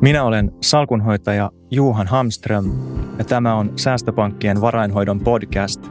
[0.00, 2.64] Minä olen salkunhoitaja Juhan Hamström
[3.18, 5.86] ja tämä on Säästöpankkien varainhoidon podcast,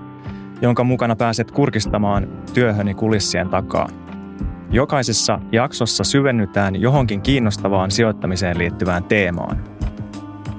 [0.62, 3.90] jonka mukana pääset kurkistamaan työhöni kulissien takaa.
[4.72, 9.64] Jokaisessa jaksossa syvennytään johonkin kiinnostavaan sijoittamiseen liittyvään teemaan.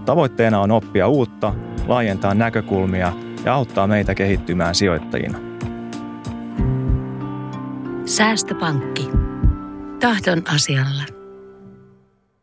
[0.05, 1.55] Tavoitteena on oppia uutta,
[1.87, 3.13] laajentaa näkökulmia
[3.45, 5.39] ja auttaa meitä kehittymään sijoittajina.
[8.05, 9.11] Säästöpankki.
[10.01, 11.20] Tahdon asialla.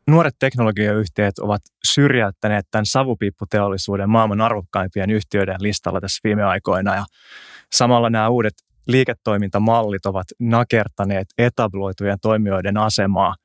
[0.10, 1.62] Nuoret teknologiayhtiöt ovat
[1.94, 7.06] syrjäyttäneet tämän savupiipputeollisuuden maailman arvokkaimpien yhtiöiden listalla tässä viime aikoina ja
[7.74, 8.54] samalla nämä uudet
[8.88, 13.36] liiketoimintamallit ovat nakertaneet etabloitujen toimijoiden asemaa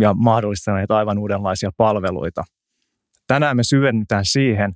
[0.00, 2.44] ja mahdollistaneet aivan uudenlaisia palveluita.
[3.26, 4.72] Tänään me syvennytään siihen,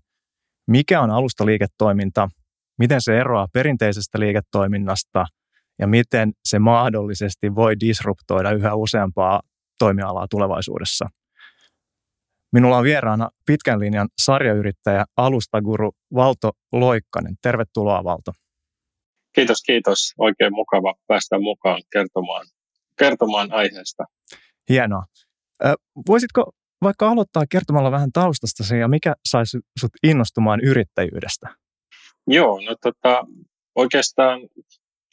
[0.67, 2.28] mikä on alustaliiketoiminta,
[2.78, 5.27] miten se eroaa perinteisestä liiketoiminnasta
[5.78, 9.41] ja miten se mahdollisesti voi disruptoida yhä useampaa
[9.79, 11.07] toimialaa tulevaisuudessa.
[12.53, 17.34] Minulla on vieraana pitkän linjan sarjayrittäjä, alustaguru Valto Loikkanen.
[17.43, 18.33] Tervetuloa Valto.
[19.34, 20.12] Kiitos, kiitos.
[20.19, 22.47] Oikein mukava päästä mukaan kertomaan,
[22.99, 24.05] kertomaan aiheesta.
[24.69, 25.05] Hienoa.
[26.09, 31.49] Voisitko vaikka aloittaa kertomalla vähän taustasta ja mikä saisi sut innostumaan yrittäjyydestä?
[32.27, 33.25] Joo, no tota,
[33.75, 34.41] oikeastaan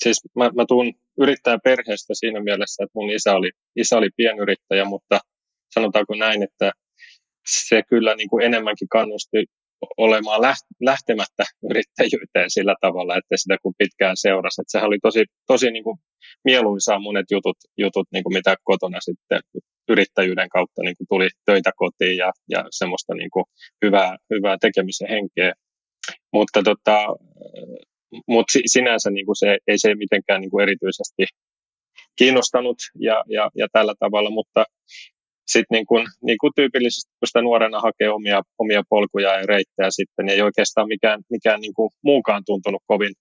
[0.04, 5.20] siis mä, mä tuun yrittäjäperheestä siinä mielessä, että mun isä oli, isä oli pienyrittäjä, mutta
[5.74, 6.72] sanotaanko näin, että
[7.48, 9.46] se kyllä niin kuin enemmänkin kannusti
[9.98, 10.42] olemaan
[10.82, 14.62] lähtemättä yrittäjyyteen sillä tavalla, että sitä kun pitkään seurasi.
[14.62, 15.98] Että sehän oli tosi, tosi niin kuin
[16.46, 19.40] mieluisaa monet jutut, jutut niin kuin mitä kotona sitten
[19.90, 23.46] yrittäjyyden kautta niin kuin tuli töitä kotiin ja, ja semmoista niin kuin
[23.86, 25.54] hyvää, hyvää tekemisen henkeä.
[26.34, 26.98] Mutta tota,
[28.28, 31.24] mutta sinänsä niin kuin se, ei se mitenkään niin kuin erityisesti
[32.16, 34.66] kiinnostanut ja, ja, ja tällä tavalla, mutta
[35.48, 39.90] sitten niin kuin, niin kuin tyypillisesti, kun sitä nuorena hakee omia, omia polkuja ja reittejä
[39.90, 43.14] sitten, niin ei oikeastaan mikään, mikään niin kuin muukaan tuntunut kovin,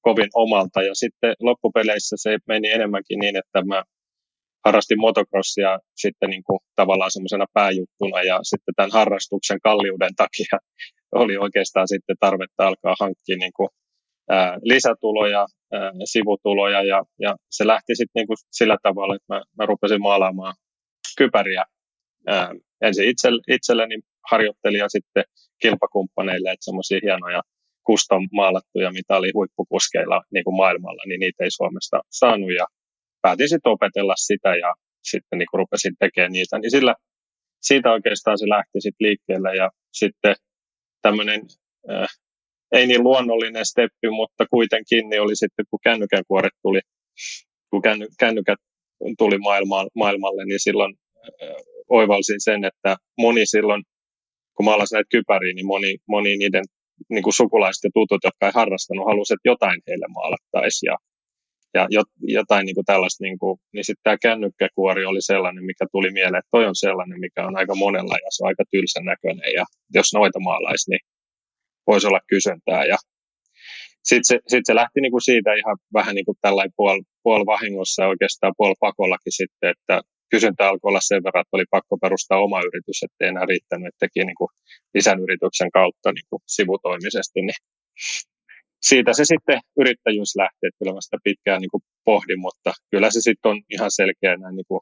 [0.00, 0.82] kovin omalta.
[0.82, 3.82] Ja sitten loppupeleissä se meni enemmänkin niin, että mä
[4.64, 10.58] harrastin motocrossia sitten niin kuin tavallaan semmoisena pääjuttuna ja sitten tämän harrastuksen kalliuden takia
[11.12, 13.68] oli oikeastaan sitten tarvetta alkaa hankkia niin kuin
[14.62, 15.46] lisätuloja,
[16.04, 20.54] sivutuloja ja, ja se lähti sitten niinku sillä tavalla, että mä, mä rupesin maalaamaan
[21.18, 21.64] kypäriä
[22.26, 23.94] ää, ensin itse, itselleni
[24.30, 25.24] harjoittelin ja sitten
[25.62, 27.42] kilpakumppaneille, että semmoisia hienoja
[27.86, 32.66] custom maalattuja, mitä oli huippukuskeilla niin kuin maailmalla, niin niitä ei Suomesta saanut ja
[33.22, 36.94] päätin sitten opetella sitä ja sitten niin rupesin tekemään niitä, niin sillä,
[37.60, 40.34] siitä oikeastaan se lähti sitten liikkeelle ja sitten
[41.02, 41.40] tämmöinen
[41.90, 42.08] äh,
[42.72, 46.80] ei niin luonnollinen steppi, mutta kuitenkin niin oli sitten, kun kännykän kuoret tuli,
[47.70, 48.58] kun känny, kännykät
[49.18, 50.94] tuli maailma, maailmalle, niin silloin
[51.42, 51.56] äh,
[51.88, 53.82] oivalsin sen, että moni silloin,
[54.56, 56.64] kun maalasin näitä kypäriä, niin moni, moni niiden
[57.10, 60.96] niin kuin sukulaiset ja tutut, jotka ei harrastanut, halusivat, että jotain heille maalattaisiin ja,
[61.74, 62.02] ja
[62.38, 63.38] jotain niin kuin tällaista, niin,
[63.72, 67.56] niin sitten tämä kännykkäkuori oli sellainen, mikä tuli mieleen, että toi on sellainen, mikä on
[67.56, 71.00] aika monella ja se on aika tylsän näköinen ja jos noita maalaisi, niin
[71.86, 72.84] voisi olla kysyntää.
[72.84, 72.96] Ja
[74.04, 78.06] sitten se, sit se lähti niinku siitä ihan vähän niin kuin tällainen puol, puol vahingossa
[78.06, 80.00] oikeastaan puol pakollakin sitten, että
[80.30, 84.02] kysyntä alkoi olla sen verran, että oli pakko perustaa oma yritys, ettei enää riittänyt, että
[84.06, 84.48] teki niin kuin
[84.94, 87.40] lisän yrityksen kautta niin kuin sivutoimisesti.
[87.42, 87.60] Niin
[88.88, 93.10] siitä se sitten yrittäjyys lähti, että kyllä mä sitä pitkään niin kuin pohdin, mutta kyllä
[93.10, 94.80] se sitten on ihan selkeä näin niin kuin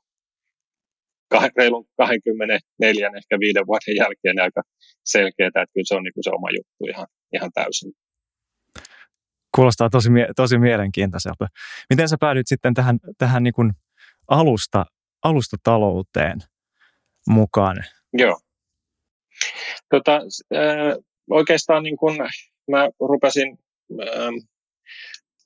[1.57, 4.63] reilun 24, ehkä viiden vuoden jälkeen aika
[5.05, 7.93] selkeää, että kyllä se on niin kuin se oma juttu ihan, ihan täysin.
[9.55, 11.47] Kuulostaa tosi, tosi mielenkiintoiselta.
[11.91, 13.73] Miten sä päädyit sitten tähän, tähän niin kuin
[14.29, 14.87] alusta,
[15.25, 16.39] alustatalouteen
[17.29, 17.77] mukaan?
[18.13, 18.41] Joo.
[19.91, 20.21] Tota,
[20.55, 20.97] äh,
[21.31, 22.17] oikeastaan niin kun
[22.71, 23.59] mä rupesin
[24.03, 24.49] äh,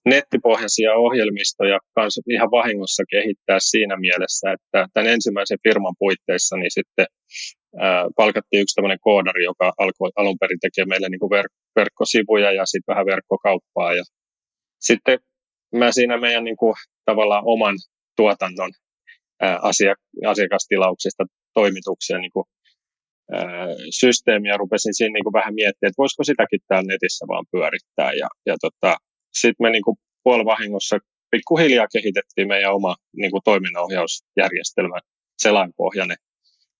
[0.05, 7.07] nettipohjaisia ohjelmistoja kanssa ihan vahingossa kehittää siinä mielessä, että tämän ensimmäisen firman puitteissa niin sitten
[7.79, 12.53] ää, palkattiin yksi tämmöinen koodari, joka alkoi alun perin tekemään meille niin kuin verk- verkkosivuja
[12.53, 13.95] ja sitten vähän verkkokauppaa.
[13.95, 14.05] Ja
[14.81, 15.19] sitten
[15.75, 16.75] mä siinä meidän niin kuin,
[17.05, 17.77] tavallaan oman
[18.17, 18.71] tuotannon
[19.41, 21.25] ää, asia- asiakastilauksista
[21.55, 22.45] toimituksia niin kuin,
[23.33, 23.69] ää,
[24.01, 28.13] systeemiä rupesin siinä niin kuin vähän miettimään, että voisiko sitäkin täällä netissä vaan pyörittää.
[28.13, 28.97] Ja, ja tota,
[29.41, 30.97] sitten me niin kuin puolivahingossa
[31.31, 34.99] pikkuhiljaa kehitettiin meidän oma niin kuin toiminnanohjausjärjestelmä
[35.43, 36.17] selainpohjainen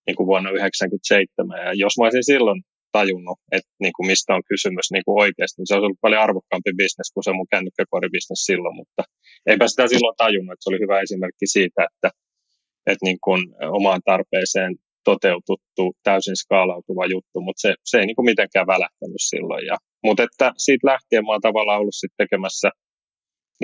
[0.07, 1.65] niin kuin vuonna 1997.
[1.65, 2.61] Ja jos mä olisin silloin
[2.97, 6.21] tajunnut, että niin kuin mistä on kysymys niin kuin oikeasti, niin se olisi ollut paljon
[6.27, 9.01] arvokkaampi bisnes kuin se mun kännykkäkoribisnes silloin, mutta
[9.49, 12.09] eipä sitä silloin tajunnut, että se oli hyvä esimerkki siitä, että,
[12.89, 13.41] että niin kuin
[13.79, 14.71] omaan tarpeeseen
[15.09, 19.65] toteututtu, täysin skaalautuva juttu, mutta se, se ei niin kuin mitenkään välähtänyt silloin.
[19.71, 22.69] Ja, mutta että siitä lähtien mä oon tavallaan ollut sit tekemässä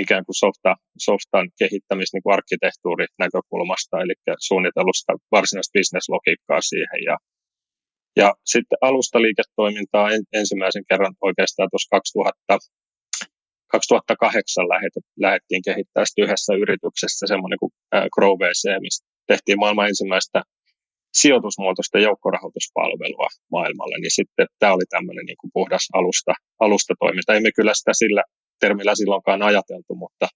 [0.04, 0.72] ikään kuin softa,
[1.08, 4.14] softan kehittämistä niin kuin arkkitehtuuri näkökulmasta, eli
[4.48, 7.02] suunnitelusta varsinaista bisneslogiikkaa siihen.
[7.10, 7.18] Ja,
[8.22, 12.58] ja sitten alustaliiketoimintaa en, ensimmäisen kerran oikeastaan tuossa 2000,
[13.68, 14.94] 2008 lähet,
[15.26, 17.72] lähdettiin kehittämään yhdessä yrityksessä semmoinen kuin
[18.16, 20.40] GrowVC, mistä tehtiin maailman ensimmäistä
[21.14, 27.34] sijoitusmuotoista joukkorahoituspalvelua maailmalle, niin sitten tämä oli tämmöinen niin kuin puhdas alusta, alustatoiminta.
[27.34, 28.24] Emme kyllä sitä sillä
[28.60, 30.28] termillä silloinkaan ajateltu, mutta,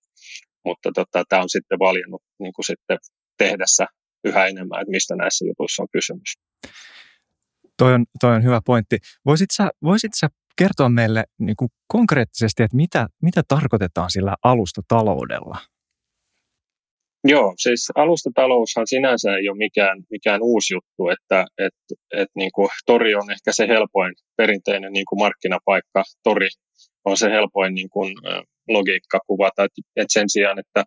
[0.66, 2.98] mutta tota, tämä on sitten valjennut niin kuin sitten
[3.38, 3.86] tehdessä
[4.24, 6.30] yhä enemmän, että mistä näissä jutuissa on kysymys.
[7.78, 8.98] Toi on, toi on hyvä pointti.
[9.26, 15.58] Voisit sä, voisit sä kertoa meille niin kuin konkreettisesti, että mitä, mitä tarkoitetaan sillä alustataloudella?
[17.28, 21.74] Joo, siis alustataloushan sinänsä ei ole mikään, mikään uusi juttu, että et,
[22.22, 26.48] et niin kuin tori on ehkä se helpoin perinteinen niin kuin markkinapaikka, tori
[27.06, 28.14] on se helpoin niin kuin,
[28.68, 30.84] logiikka kuvata, että et sen sijaan, että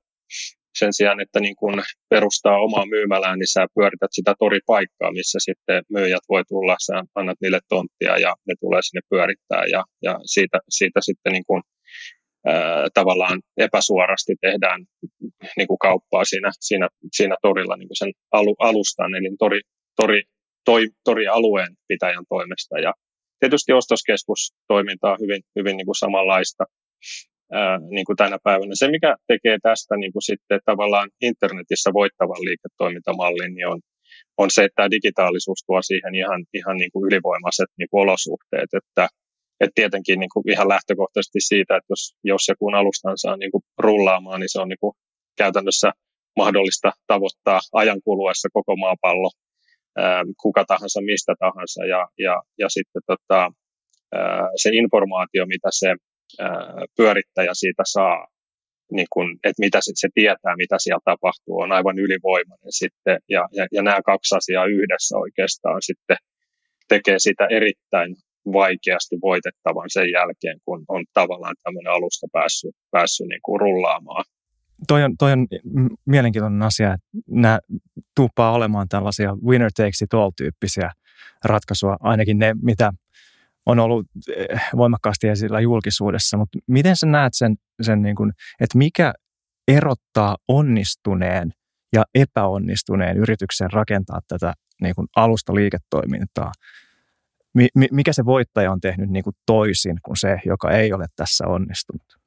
[0.78, 5.82] sen sijaan, että niin kun perustaa omaa myymälää, niin sä pyörität sitä toripaikkaa, missä sitten
[5.90, 10.58] myyjät voi tulla, sä annat niille tonttia ja ne tulee sinne pyörittää ja, ja siitä,
[10.68, 11.62] siitä sitten niin ää,
[12.94, 14.84] tavallaan epäsuorasti tehdään
[15.56, 19.60] niin kuin kauppaa siinä, siinä, siinä torilla niin kuin sen alu, alustan, eli tori,
[20.00, 20.22] tori,
[20.64, 22.78] toi, torialueen pitäjän toimesta.
[22.78, 22.92] Ja
[23.40, 26.64] tietysti ostoskeskustoiminta on hyvin, hyvin niin kuin samanlaista
[27.52, 28.72] ää, niin kuin tänä päivänä.
[28.74, 33.80] Se, mikä tekee tästä niin kuin sitten tavallaan internetissä voittavan liiketoimintamallin, niin on,
[34.38, 38.70] on se, että tämä digitaalisuus tuo siihen ihan, ihan niin kuin ylivoimaiset niin kuin olosuhteet,
[38.80, 39.08] että
[39.60, 43.52] et tietenkin niin kuin ihan lähtökohtaisesti siitä, että jos, jos ja kun alustan saa niin
[43.52, 44.94] kuin rullaamaan, niin se on niin kuin
[45.36, 45.92] käytännössä
[46.36, 49.30] mahdollista tavoittaa ajan kuluessa koko maapallo,
[50.42, 51.84] kuka tahansa, mistä tahansa.
[51.84, 53.52] Ja, ja, ja sitten tota,
[54.62, 55.88] se informaatio, mitä se
[56.96, 58.26] pyörittäjä siitä saa,
[58.92, 63.18] niin kun, että mitä sit se tietää, mitä siellä tapahtuu, on aivan ylivoimainen sitten.
[63.28, 66.16] Ja, ja, ja nämä kaksi asiaa yhdessä oikeastaan sitten
[66.88, 68.16] tekee sitä erittäin
[68.52, 74.24] vaikeasti voitettavan sen jälkeen, kun on tavallaan tämmöinen alusta päässyt, päässyt niin kuin rullaamaan.
[74.88, 75.46] Toi on, toi on
[76.06, 77.58] mielenkiintoinen asia, että nämä
[78.16, 80.90] tuuppaa olemaan tällaisia winner takes it all tyyppisiä
[81.44, 82.92] ratkaisuja, ainakin ne, mitä
[83.66, 84.06] on ollut
[84.36, 89.12] eh, voimakkaasti esillä julkisuudessa, mutta miten sä näet sen, sen niin kuin, että mikä
[89.68, 91.52] erottaa onnistuneen
[91.92, 96.52] ja epäonnistuneen yrityksen rakentaa tätä niin kuin alusta liiketoimintaa?
[97.90, 102.18] Mikä se voittaja on tehnyt niin kuin toisin kuin se, joka ei ole tässä onnistunut?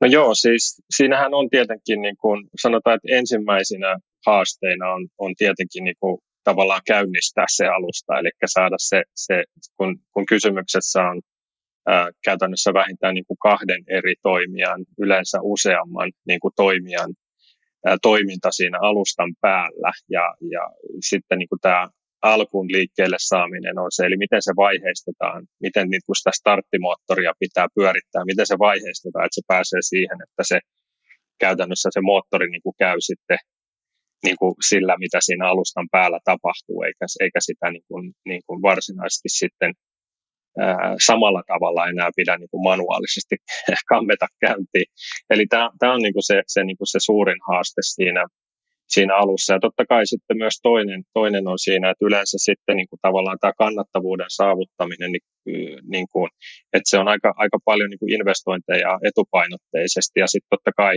[0.00, 5.84] No joo, siis siinähän on tietenkin, niin kuin sanotaan, että ensimmäisenä haasteina on, on tietenkin
[5.84, 9.44] niin kuin tavallaan käynnistää se alusta, eli saada se, se
[9.76, 11.20] kun, kun kysymyksessä on
[11.86, 17.14] ää, käytännössä vähintään niin kuin kahden eri toimijan, yleensä useamman niin kuin toimijan
[17.86, 20.60] ää, toiminta siinä alustan päällä, ja, ja
[21.00, 21.88] sitten niin kuin tämä
[22.34, 27.66] alkuun liikkeelle saaminen on se, eli miten se vaiheistetaan, miten niin kuin sitä starttimoottoria pitää
[27.74, 30.58] pyörittää, miten se vaiheistetaan, että se pääsee siihen, että se
[31.38, 33.38] käytännössä se moottori niin kuin käy sitten
[34.24, 38.62] niin kuin sillä, mitä siinä alustan päällä tapahtuu, eikä, eikä sitä niin kuin, niin kuin
[38.62, 39.72] varsinaisesti sitten
[40.58, 43.36] ää, samalla tavalla enää pidä niin kuin manuaalisesti
[43.92, 44.88] kammeta käyntiin.
[45.30, 45.46] Eli
[45.80, 48.22] tämä on niin kuin se, se, niin kuin se suurin haaste siinä,
[48.88, 49.52] siinä alussa.
[49.52, 53.38] Ja totta kai sitten myös toinen, toinen on siinä, että yleensä sitten niin kuin tavallaan
[53.40, 55.24] tämä kannattavuuden saavuttaminen, niin,
[55.94, 56.28] niin kuin,
[56.72, 60.20] että se on aika, aika paljon niin kuin investointeja etupainotteisesti.
[60.20, 60.94] Ja sitten totta kai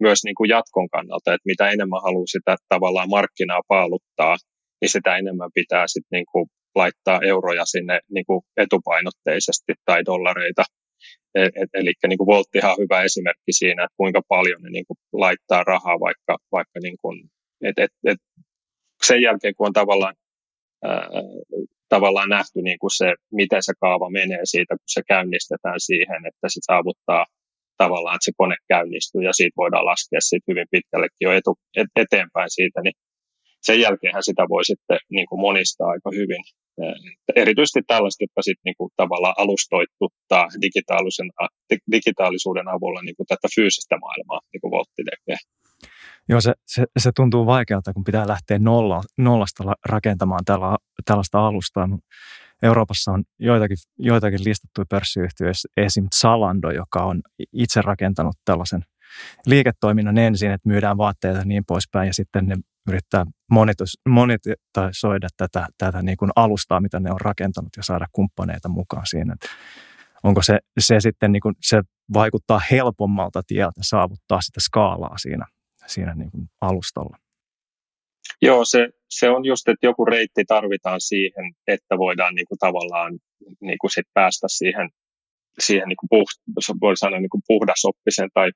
[0.00, 4.36] myös niin kuin jatkon kannalta, että mitä enemmän haluaa sitä tavallaan markkinaa paaluttaa,
[4.80, 10.62] niin sitä enemmän pitää sitten niin kuin laittaa euroja sinne niin kuin etupainotteisesti tai dollareita.
[11.34, 14.86] E, et, eli niin kuin Volttihan on hyvä esimerkki siinä, että kuinka paljon ne niin
[14.86, 17.16] kuin laittaa rahaa vaikka, vaikka niin kuin,
[17.62, 18.18] et, et, et
[19.06, 20.14] sen jälkeen, kun on tavallaan,
[20.84, 21.08] ää,
[21.88, 26.46] tavallaan nähty niin kuin se, miten se kaava menee siitä, kun se käynnistetään siihen, että
[26.48, 27.26] se saavuttaa
[27.76, 31.90] tavallaan, että se kone käynnistyy ja siitä voidaan laskea siitä hyvin pitkällekin jo etu, et,
[31.96, 32.96] eteenpäin siitä, niin
[33.62, 36.42] sen jälkeenhän sitä voi sitten niin kuin monistaa aika hyvin.
[37.36, 41.30] Erityisesti tällaiset, jotka sitten niin kuin tavallaan alustoituttaa digitaalisen,
[41.92, 45.36] digitaalisuuden avulla niin kuin tätä fyysistä maailmaa, niin kuin Voltti tekee.
[46.28, 51.88] Joo, se, se, se tuntuu vaikealta, kun pitää lähteä nolla, nollasta rakentamaan tällä, tällaista alustaa.
[52.62, 56.06] Euroopassa on joitakin, joitakin listattuja pörssiyhtiöitä, esim.
[56.20, 58.84] Zalando, joka on itse rakentanut tällaisen
[59.46, 62.56] liiketoiminnan ensin, että myydään vaatteita ja niin poispäin, ja sitten ne
[62.88, 63.24] yrittää
[64.08, 69.34] monetisoida tätä, tätä niin kuin alustaa, mitä ne on rakentanut ja saada kumppaneita mukaan siinä.
[69.34, 69.48] Että
[70.22, 71.82] onko se, se sitten, niin kuin, se
[72.14, 75.46] vaikuttaa helpommalta tieltä saavuttaa sitä skaalaa siinä,
[75.86, 77.16] siinä niin kuin alustalla?
[78.42, 83.18] Joo, se, se on just, että joku reitti tarvitaan siihen, että voidaan niin kuin tavallaan
[83.60, 84.90] niin kuin sit päästä siihen,
[85.58, 88.50] siihen niin kuin puht, voi sanoa niin kuin puhdasoppisen tai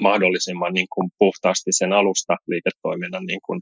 [0.00, 3.60] mahdollisimman niin kuin puhtaasti sen alusta liiketoiminnan niin kuin,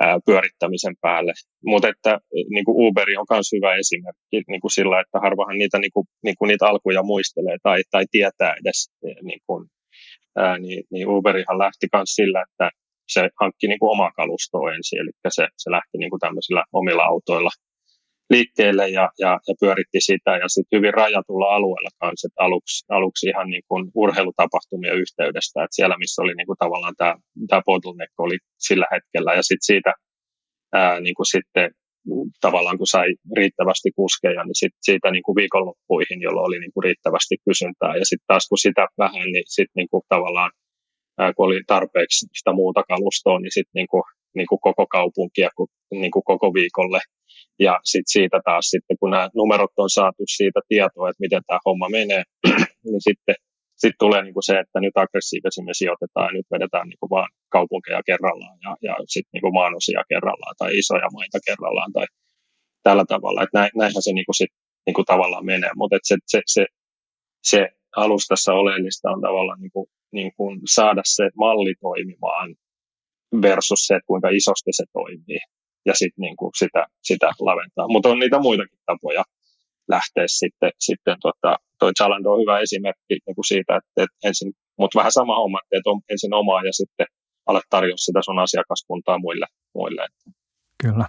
[0.00, 1.32] ää, pyörittämisen päälle.
[1.70, 2.18] Mutta että
[2.54, 6.06] niin kuin Uberi on myös hyvä esimerkki niin kuin sillä, että harvahan niitä, niin kuin,
[6.24, 8.78] niin kuin niitä alkuja muistelee tai, tai tietää edes.
[9.22, 9.62] Niin, kuin,
[10.36, 12.70] ää, niin, niin Uberihan lähti myös sillä, että
[13.14, 17.04] se hankki niin kuin omaa kalustoa ensin, eli se, se lähti niin kuin tämmöisillä omilla
[17.04, 17.50] autoilla
[18.34, 20.32] liikkeelle ja, ja, ja pyöritti sitä.
[20.42, 25.96] Ja sitten hyvin rajatulla alueella kanssa, aluksi, aluksi ihan niin kuin urheilutapahtumien yhteydestä, että siellä
[26.02, 27.14] missä oli niin kuin tavallaan tämä,
[27.48, 29.30] tämä bottleneck oli sillä hetkellä.
[29.38, 29.92] Ja sitten siitä
[30.72, 31.70] ää, niin kuin sitten
[32.40, 36.84] tavallaan kun sai riittävästi kuskeja, niin sit siitä niin kuin viikonloppuihin, jolloin oli niin kuin
[36.84, 37.92] riittävästi kysyntää.
[38.00, 40.50] Ja sitten taas kun sitä vähän, niin sitten niin kuin tavallaan
[41.36, 44.02] kun oli tarpeeksi sitä muuta kalustoa, niin sitten niin kuin,
[44.34, 45.48] niin kuin koko kaupunkia
[45.90, 47.00] niin kuin koko viikolle
[47.58, 51.58] ja sitten siitä taas, sitten kun nämä numerot on saatu siitä tietoa, että miten tämä
[51.66, 52.22] homma menee,
[52.90, 53.34] niin sitten
[53.82, 57.30] sit tulee niin kuin se, että nyt aggressiivisesti sijoitetaan ja nyt vedetään niin kuin vaan
[57.56, 62.06] kaupunkeja kerrallaan ja, ja sitten niin kuin maanosia kerrallaan tai isoja maita kerrallaan tai
[62.86, 63.42] tällä tavalla.
[63.42, 64.52] Että näinhän se niin kuin sit,
[64.86, 66.64] niin kuin tavallaan menee, mutta se, se, se,
[67.50, 67.60] se
[67.96, 72.54] alustassa oleellista on tavallaan niin kuin, niin kuin saada se malli toimimaan
[73.42, 75.40] versus se, että kuinka isosti se toimii
[75.86, 77.88] ja sitten niin kuin sitä, sitä laventaa.
[77.88, 79.24] Mutta on niitä muitakin tapoja
[79.88, 84.52] lähteä sitten, sitten tota, toi Zalando on hyvä esimerkki niin kuin siitä, että, että ensin,
[84.78, 87.06] mutta vähän sama homma, että teet ensin omaa ja sitten
[87.46, 89.46] alat tarjoa sitä sun asiakaskuntaa muille.
[89.74, 90.06] muille.
[90.82, 91.06] Kyllä.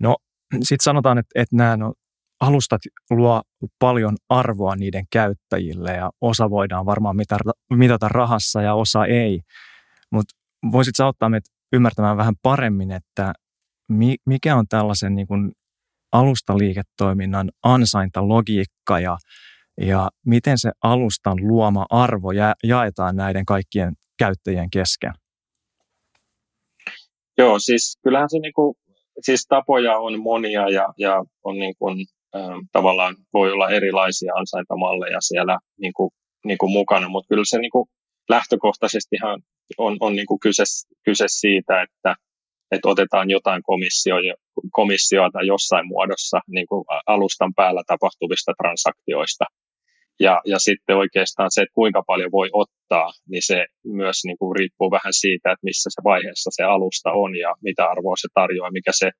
[0.00, 0.16] No
[0.62, 1.92] sitten sanotaan, että, että nämä no,
[2.40, 2.80] alustat
[3.10, 3.42] luo
[3.78, 9.40] paljon arvoa niiden käyttäjille ja osa voidaan varmaan mitata, mitata rahassa ja osa ei.
[10.12, 10.36] Mutta
[10.72, 13.32] voisit auttaa meitä ymmärtämään vähän paremmin, että
[14.26, 15.52] mikä on tällaisen niin kuin
[16.12, 19.16] alustaliiketoiminnan ansaintalogiikka ja,
[19.80, 25.12] ja miten se alustan luoma arvo ja, jaetaan näiden kaikkien käyttäjien kesken?
[27.38, 28.76] Joo, siis kyllähän se niinku,
[29.20, 35.20] siis tapoja on monia ja, ja on niin kuin, äh, tavallaan voi olla erilaisia ansaintamalleja
[35.20, 36.10] siellä niin kuin,
[36.44, 37.88] niin kuin mukana, mutta kyllä se niin kuin
[38.28, 39.42] lähtökohtaisesti ihan
[39.78, 40.62] on, on niin kuin kyse,
[41.04, 42.14] kyse siitä, että,
[42.70, 44.16] että otetaan jotain komissio,
[44.70, 49.44] komissiota jossain muodossa niin kuin alustan päällä tapahtuvista transaktioista.
[50.20, 54.56] Ja, ja sitten oikeastaan se, että kuinka paljon voi ottaa, niin se myös niin kuin
[54.56, 58.70] riippuu vähän siitä, että missä se vaiheessa se alusta on ja mitä arvoa se tarjoaa,
[58.70, 59.10] mikä se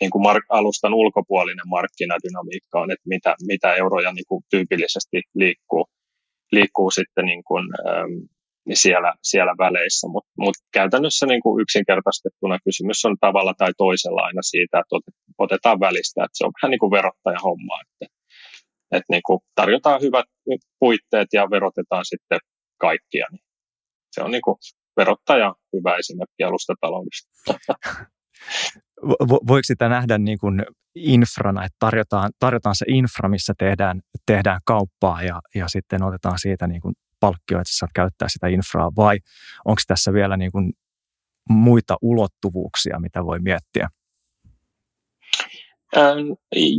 [0.00, 5.84] niin kuin mark- alustan ulkopuolinen markkinadynamiikka on, että mitä, mitä euroja niin kuin tyypillisesti liikkuu,
[6.52, 8.12] liikkuu sitten niin kuin, ähm,
[8.72, 10.08] siellä, siellä väleissä.
[10.08, 15.80] Mutta mut käytännössä niin kuin yksinkertaistettuna kysymys on tavalla tai toisella aina siitä, että otetaan
[15.80, 16.24] välistä.
[16.24, 18.14] Että se on vähän niin kuin verottajan homma, että,
[18.96, 20.26] että niin kuin tarjotaan hyvät
[20.80, 22.38] puitteet ja verotetaan sitten
[22.78, 23.26] kaikkia.
[23.32, 23.44] Niin
[24.12, 24.56] se on niin kuin
[24.96, 27.30] verottaja hyvä esimerkki alustataloudesta.
[29.48, 30.62] Voiko sitä nähdä niin kuin
[30.94, 36.66] infrana, että tarjotaan, tarjotaan se infra, missä tehdään, tehdään kauppaa ja, ja sitten otetaan siitä
[36.66, 39.16] niin kuin palkkio, että sä saat käyttää sitä infraa, vai
[39.64, 40.72] onko tässä vielä niin kuin
[41.48, 43.88] muita ulottuvuuksia, mitä voi miettiä?
[45.96, 46.28] Ähm,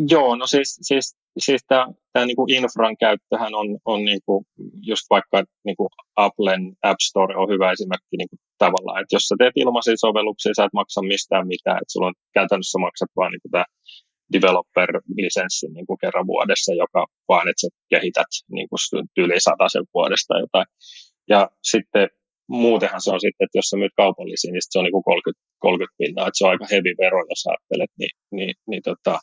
[0.10, 4.46] joo, no siis, siis, siis tämä, niin kuin infran käyttöhän on, on niin kuin
[4.82, 9.28] just vaikka niin kuin Applen App Store on hyvä esimerkki niin kuin tavallaan, että jos
[9.28, 13.32] sä teet ilmaisia sovelluksia, sä et maksa mistään mitään, että sulla on käytännössä maksat vaan
[13.32, 13.66] niin kuin tämä
[14.34, 18.80] developer-lisenssin niin kuin kerran vuodessa, joka vaan, että sä kehität niin kuin
[19.18, 19.40] yli
[19.74, 20.66] sen vuodesta jotain.
[21.30, 22.08] Ja sitten
[22.48, 25.44] muutenhan se on sitten, että jos sä myyt kaupallisiin, niin se on niin kuin 30,
[25.60, 29.16] 30 pinnaa, että se on aika heavy vero, jos ajattelet, niin, niin, niin tota,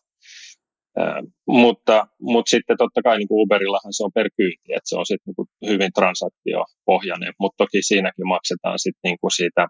[0.96, 1.22] ää,
[1.62, 1.96] mutta,
[2.32, 5.38] mutta sitten totta kai niin Uberillahan se on per kyyti, että se on sitten niin
[5.38, 9.62] kuin hyvin transaktiopohjainen, mutta toki siinäkin maksetaan sitten niin kuin siitä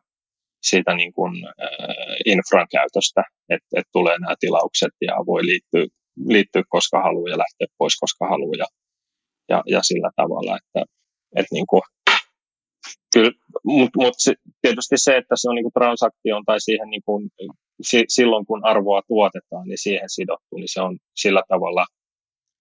[0.62, 1.32] siitä niin kuin,
[2.26, 5.86] infran käytöstä, että, että tulee nämä tilaukset ja voi liittyä,
[6.28, 8.66] liittyä koska haluaa ja lähteä pois koska haluaa ja,
[9.48, 10.92] ja, ja sillä tavalla, että,
[11.36, 11.82] että niin kuin,
[13.14, 13.32] kyllä,
[13.64, 14.14] mutta mut
[14.62, 17.30] tietysti se, että se on niin kuin transaktioon tai siihen niin kuin,
[17.82, 21.86] si, silloin kun arvoa tuotetaan, niin siihen sidottu, niin se on sillä tavalla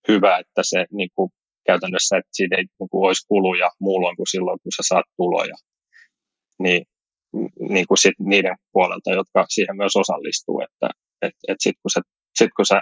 [0.08, 1.30] hyvä, että se niin kuin
[1.66, 5.56] käytännössä, että siitä ei niin kuin, olisi kuluja muulloin kuin silloin, kun sä saat tuloja.
[6.60, 6.86] Niin,
[7.70, 10.90] niin kuin sit niiden puolelta, jotka siihen myös osallistuu, että
[11.22, 12.04] et, et sitten kun,
[12.38, 12.82] sit kun sä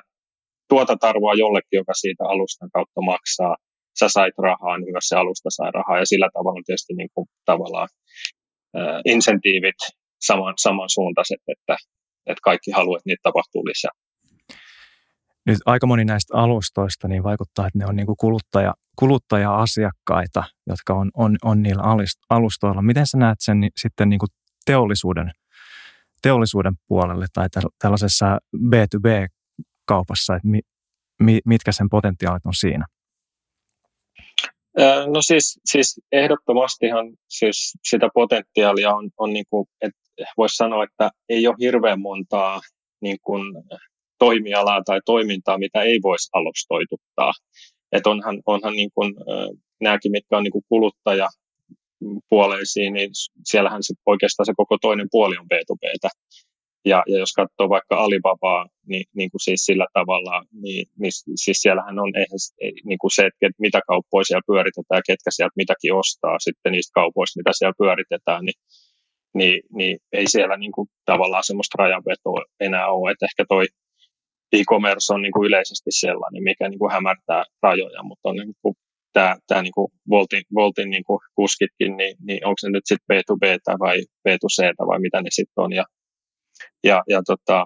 [0.69, 3.55] tuotat arvoa jollekin, joka siitä alustan kautta maksaa,
[3.99, 7.27] sä sait rahaa, niin myös se alusta sai rahaa, ja sillä tavalla tietysti niin kuin,
[7.45, 7.89] tavallaan
[8.77, 9.79] äh, insentiivit
[10.27, 11.75] saman, samansuuntaiset, että,
[12.29, 13.91] että kaikki haluavat, että niitä tapahtuu lisää.
[15.47, 20.93] Nyt aika moni näistä alustoista niin vaikuttaa, että ne on niin kuin kuluttaja, kuluttaja-asiakkaita, jotka
[20.93, 21.83] on, on, on niillä
[22.29, 22.81] alustoilla.
[22.81, 24.29] Miten sä näet sen sitten niin kuin
[24.65, 25.31] teollisuuden,
[26.21, 27.47] teollisuuden puolelle tai
[27.79, 30.59] tällaisessa B2B-kaupassa, että mi,
[31.23, 32.85] mi, mitkä sen potentiaalit on siinä?
[35.13, 39.99] No siis, siis ehdottomastihan siis sitä potentiaalia on, on niin kuin, että
[40.37, 42.61] voisi sanoa, että ei ole hirveän montaa
[43.01, 43.53] niin kuin
[44.19, 47.33] toimialaa tai toimintaa, mitä ei voisi alustoituttaa.
[47.91, 49.13] Että onhan, onhan niin kuin,
[49.81, 51.27] nämäkin, mitkä on niin kuin kuluttaja
[52.29, 53.09] puoleisiin, niin
[53.45, 56.09] siellähän se, oikeastaan se koko toinen puoli on B2Btä.
[56.85, 61.57] Ja, ja jos katsoo vaikka Alibabaa, niin, niin kuin siis sillä tavalla, niin, niin siis
[61.61, 62.39] siellähän on eihän,
[62.85, 67.39] niin kuin se, että mitä kauppoja siellä pyöritetään, ketkä sieltä mitäkin ostaa sitten niistä kaupoista,
[67.39, 68.59] mitä siellä pyöritetään, niin,
[69.33, 73.11] niin, niin ei siellä niin kuin tavallaan semmoista rajanvetoa enää ole.
[73.11, 73.65] Että ehkä toi
[74.51, 78.75] e-commerce on niin kuin yleisesti sellainen, mikä niin kuin hämärtää rajoja, mutta on niin kuin
[79.13, 83.13] tämä, tämä niin kuin Voltin, Voltin niin kuin kuskitkin, niin, niin onko se nyt sitten
[83.13, 83.45] B2B
[83.79, 83.97] vai
[84.29, 85.73] B2C vai mitä ne sitten on.
[85.73, 85.85] Ja,
[86.83, 87.65] ja, ja tota,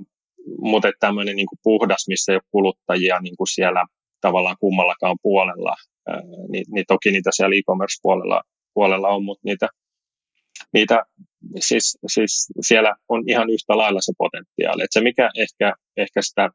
[0.60, 3.86] mutta tämmöinen niin kuin puhdas, missä ei ole kuluttajia niin kuin siellä
[4.22, 5.76] tavallaan kummallakaan puolella,
[6.52, 8.42] niin, niin toki niitä siellä e-commerce-puolella
[8.74, 9.68] puolella on, mutta niitä,
[10.74, 11.06] niitä
[11.60, 14.84] siis, siis siellä on ihan yhtä lailla se potentiaali.
[14.84, 16.50] Et se, mikä ehkä, ehkä sitä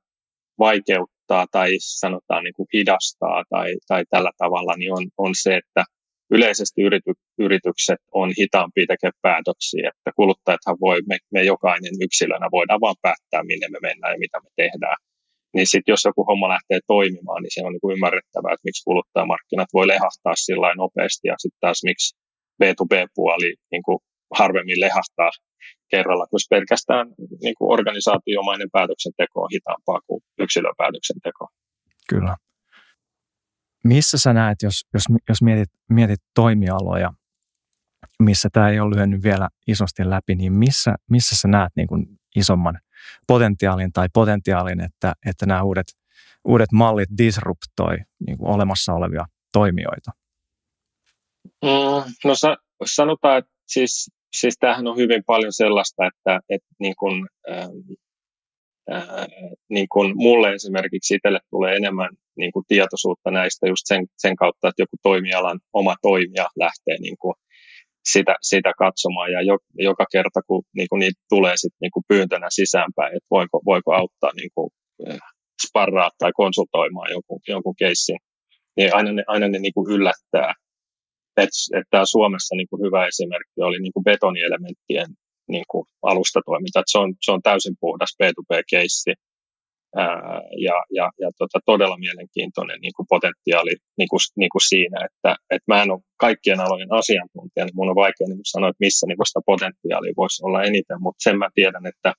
[0.59, 5.85] vaikeuttaa tai sanotaan niin kuin hidastaa tai, tai tällä tavalla, niin on, on se, että
[6.31, 12.81] yleisesti yrity, yritykset on hitaampia tekemään päätöksiä, että kuluttajathan voi, me, me jokainen yksilönä voidaan
[12.81, 14.97] vaan päättää, minne me mennään ja mitä me tehdään.
[15.55, 19.71] Niin sitten jos joku homma lähtee toimimaan, niin se on niin ymmärrettävää, että miksi kuluttajamarkkinat
[19.77, 22.17] voi lehahtaa sillä nopeasti ja sitten taas miksi
[22.61, 23.99] B2B-puoli niin kuin
[24.39, 25.31] harvemmin lehahtaa
[25.91, 27.07] kerralla, koska pelkästään
[27.43, 31.49] niin kuin organisaatiomainen päätöksenteko on hitaampaa kuin yksilöpäätöksenteko.
[32.09, 32.37] Kyllä.
[33.85, 37.13] Missä sä näet, jos, jos, jos mietit, mietit toimialoja,
[38.19, 42.07] missä tämä ei ole lyönyt vielä isosti läpi, niin missä, missä sä näet niin kuin
[42.37, 42.79] isomman
[43.27, 45.87] potentiaalin tai potentiaalin, että, että nämä uudet,
[46.45, 47.97] uudet mallit disruptoi
[48.27, 50.11] niin kuin olemassa olevia toimijoita?
[51.65, 52.35] Mm, no
[52.87, 57.71] sanotaan, että siis siis tämähän on hyvin paljon sellaista, että, että niin kuin, ähm,
[58.93, 59.27] äh,
[59.69, 64.69] niin kuin mulle esimerkiksi itselle tulee enemmän niin kuin tietoisuutta näistä just sen, sen kautta,
[64.69, 67.35] että joku toimialan oma toimija lähtee niin kuin
[68.13, 69.33] sitä, sitä katsomaan.
[69.33, 73.27] Ja jo, joka kerta, kun niin kuin niitä tulee sit niin kuin pyyntönä sisäänpäin, että
[73.31, 74.71] voiko, voiko auttaa niin kuin,
[75.11, 75.19] äh,
[75.67, 78.19] sparraa tai konsultoimaan jonkun, jonkun keissin,
[78.77, 80.55] niin aina ne, aina ne niin kuin yllättää
[81.43, 85.07] että, että Suomessa niin kuin hyvä esimerkki oli niin kuin betonielementtien
[85.49, 86.81] niin kuin alustatoiminta.
[86.81, 89.13] Että se, on, se on täysin puhdas B2B-keissi
[89.97, 94.99] ää, ja, ja, ja tota, todella mielenkiintoinen niin kuin potentiaali niin kuin, niin kuin siinä,
[95.09, 98.69] että, että mä en ole kaikkien alojen asiantuntija, niin mun on vaikea niin kuin sanoa,
[98.69, 102.13] että missä niin kuin sitä potentiaalia voisi olla eniten, mutta sen mä tiedän, että,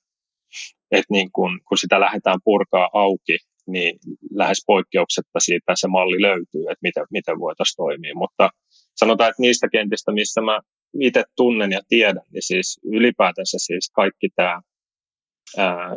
[0.90, 3.98] että niin kun, kun sitä lähdetään purkaa auki, niin
[4.34, 8.14] lähes poikkeuksetta siitä se malli löytyy, että miten, miten voitaisiin toimia.
[8.14, 8.50] Mutta
[8.98, 10.60] sanotaan, että niistä kentistä, missä mä
[11.00, 14.60] itse tunnen ja tiedän, niin siis ylipäätänsä siis kaikki tämä,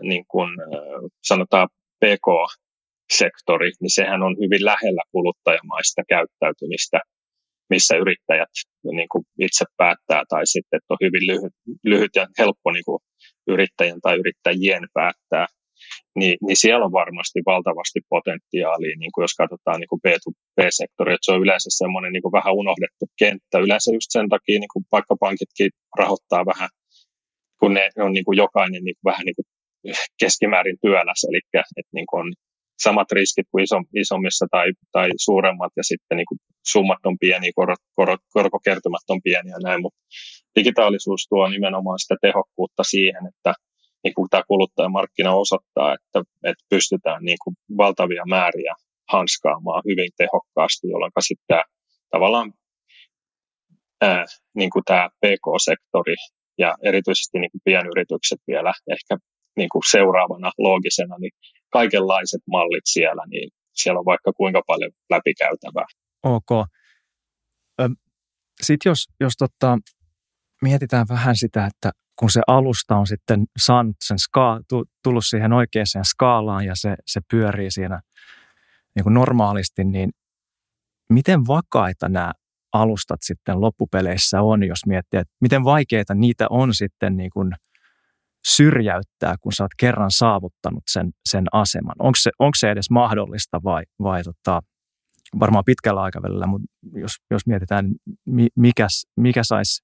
[0.01, 0.69] niin kuin, ää,
[1.23, 1.67] sanotaan
[1.99, 6.99] PK-sektori, niin sehän on hyvin lähellä kuluttajamaista käyttäytymistä,
[7.69, 8.49] missä yrittäjät
[8.83, 12.99] niin kuin itse päättää, tai sitten että on hyvin lyhyt, lyhyt ja helppo niin kuin
[13.47, 15.47] yrittäjän tai yrittäjien päättää
[16.19, 21.25] niin, niin siellä on varmasti valtavasti potentiaalia, niin kuin jos katsotaan niin kuin B2B-sektori, että
[21.25, 23.59] se on yleensä semmoinen niin kuin vähän unohdettu kenttä.
[23.65, 25.69] Yleensä just sen takia niin kuin vaikka pankitkin
[25.99, 26.69] rahoittaa vähän,
[27.59, 29.47] kun ne on niin kuin jokainen niin kuin vähän niin kuin
[30.21, 32.33] keskimäärin työläs, eli että niin kuin on
[32.83, 36.39] samat riskit kuin iso, isommissa tai, tai suuremmat ja sitten niin kuin
[36.71, 39.99] summat on pieniä, kor, kor, korkokertymät on pieniä ja näin, mutta
[40.55, 43.53] digitaalisuus tuo nimenomaan sitä tehokkuutta siihen, että
[44.03, 48.73] niin kuin tämä kuluttajamarkkina osoittaa, että, että pystytään niin kuin valtavia määriä
[49.11, 51.63] hanskaamaan hyvin tehokkaasti, jolloin sitten tämä,
[52.11, 52.53] tavallaan
[54.01, 56.15] ää, niin kuin tämä PK-sektori
[56.57, 59.17] ja erityisesti niin kuin pienyritykset vielä ehkä
[59.57, 61.31] niin kuin seuraavana loogisena, niin
[61.69, 65.85] kaikenlaiset mallit siellä, niin siellä on vaikka kuinka paljon läpikäytävää.
[66.23, 66.67] ok.
[68.61, 69.77] Sitten jos, jos tota,
[70.61, 74.59] mietitään vähän sitä, että kun se alusta on sitten saanut sen ska,
[75.03, 78.01] tullut siihen oikeaan skaalaan ja se, se pyörii siinä
[78.95, 80.11] niin kuin normaalisti, niin
[81.09, 82.31] miten vakaita nämä
[82.73, 87.51] alustat sitten loppupeleissä on, jos miettii, että miten vaikeita niitä on sitten niin kuin
[88.47, 91.95] syrjäyttää, kun sä oot kerran saavuttanut sen, sen aseman.
[91.99, 94.61] Onko se, onko se edes mahdollista vai, vai tota,
[95.39, 97.85] varmaan pitkällä aikavälillä, mutta jos, jos mietitään,
[98.55, 99.83] mikä, mikä saisi,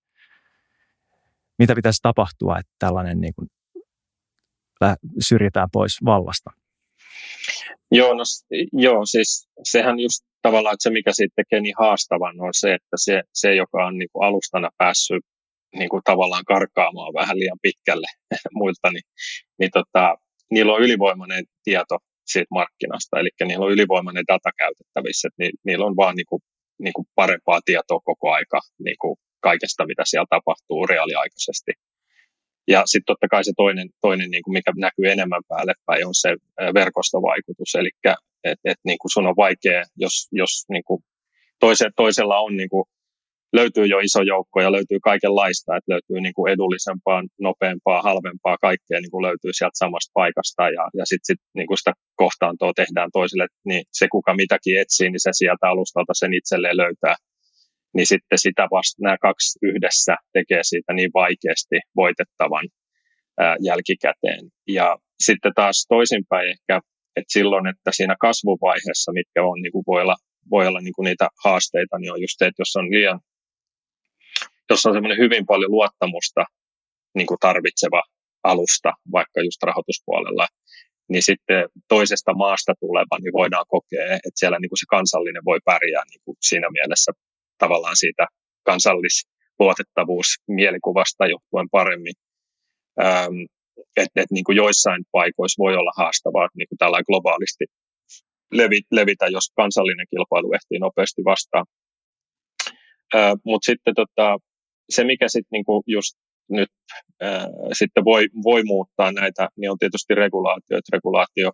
[1.60, 3.48] mitä pitäisi tapahtua, että tällainen niin kuin
[5.20, 6.50] syrjitään pois vallasta?
[7.92, 8.24] Joo, no,
[8.74, 12.96] joo, siis sehän just tavallaan, että se mikä siitä tekee niin haastavan on se, että
[12.96, 15.24] se, se joka on niin kuin alustana päässyt
[15.76, 18.08] niin kuin tavallaan karkaamaan vähän liian pitkälle
[18.60, 19.04] muilta, niin,
[19.60, 20.16] niin tota,
[20.52, 25.86] niillä on ylivoimainen tieto siitä markkinasta, eli niillä on ylivoimainen data käytettävissä, että ni, niillä
[25.86, 26.42] on vaan niin kuin,
[26.80, 31.72] niin kuin parempaa tietoa koko aika niin kuin kaikesta, mitä siellä tapahtuu reaaliaikaisesti.
[32.68, 36.16] Ja sitten totta kai se toinen, toinen niin kuin mikä näkyy enemmän päälle päin, on
[36.16, 36.30] se
[36.74, 37.76] verkostovaikutus.
[37.76, 37.90] Eli
[38.44, 41.04] et, et, niin kuin sun on vaikea, jos, jos niin kuin
[41.60, 42.84] toise, toisella on niin kuin,
[43.54, 49.00] löytyy jo iso joukko ja löytyy kaikenlaista, että löytyy niin kuin edullisempaa, nopeampaa, halvempaa, kaikkea
[49.00, 53.10] niin kuin löytyy sieltä samasta paikasta ja, ja sitten sit, niin kuin sitä kohtaantoa tehdään
[53.14, 57.16] toisille, niin se kuka mitäkin etsii, niin se sieltä alustalta sen itselleen löytää
[57.96, 62.68] niin sitten sitä vasta nämä kaksi yhdessä tekee siitä niin vaikeasti voitettavan
[63.40, 64.44] ää, jälkikäteen.
[64.68, 66.82] Ja sitten taas toisinpäin ehkä,
[67.16, 70.16] että silloin, että siinä kasvuvaiheessa, mitkä on, niin kuin voi olla,
[70.52, 73.20] voi olla niin kuin niitä haasteita, niin on just se, että jos on liian,
[74.70, 76.44] jos on semmoinen hyvin paljon luottamusta
[77.16, 78.04] niin kuin tarvitseva
[78.44, 80.48] alusta, vaikka just rahoituspuolella,
[81.10, 85.60] niin sitten toisesta maasta tuleva, niin voidaan kokea, että siellä niin kuin se kansallinen voi
[85.66, 87.12] pärjää niin kuin siinä mielessä
[87.58, 88.26] tavallaan siitä
[88.64, 92.14] kansallisluotettavuus mielikuvasta johtuen paremmin.
[93.02, 93.38] Ähm,
[93.98, 97.66] että et, niin kuin joissain paikoissa voi olla haastavaa niin kuin tällä globaalisti
[98.52, 101.66] levi, levitä, jos kansallinen kilpailu ehtii nopeasti vastaan.
[103.16, 104.38] Äh, Mutta sitten tota,
[104.90, 106.18] se, mikä sitten niinku just
[106.50, 106.70] nyt
[107.24, 110.78] äh, sitten voi, voi muuttaa näitä, niin on tietysti regulaatio.
[110.78, 111.52] Että regulaatio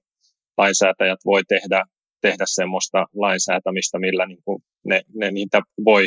[0.57, 1.85] lainsäätäjät voi tehdä
[2.25, 6.03] tehdä semmoista lainsäätämistä, millä niin kuin ne, ne niitä voi